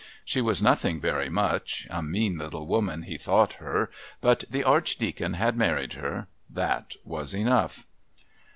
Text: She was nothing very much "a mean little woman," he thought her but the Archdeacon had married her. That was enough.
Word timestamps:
She 0.25 0.41
was 0.41 0.63
nothing 0.63 0.99
very 0.99 1.29
much 1.29 1.85
"a 1.91 2.01
mean 2.01 2.39
little 2.39 2.65
woman," 2.65 3.03
he 3.03 3.19
thought 3.19 3.53
her 3.61 3.91
but 4.19 4.43
the 4.49 4.63
Archdeacon 4.63 5.33
had 5.33 5.55
married 5.55 5.93
her. 5.93 6.25
That 6.49 6.93
was 7.05 7.35
enough. 7.35 7.85